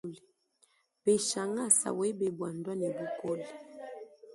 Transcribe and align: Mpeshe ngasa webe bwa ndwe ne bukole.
Mpeshe 1.01 1.41
ngasa 1.51 1.87
webe 1.99 2.27
bwa 2.35 2.49
ndwe 2.57 2.73
ne 2.77 2.89
bukole. 2.95 3.45